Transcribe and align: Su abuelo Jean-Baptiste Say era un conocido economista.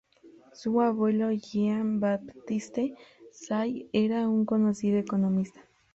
Su 0.53 0.81
abuelo 0.81 1.31
Jean-Baptiste 1.31 2.95
Say 3.31 3.87
era 3.93 4.27
un 4.27 4.45
conocido 4.45 4.97
economista. 4.97 5.63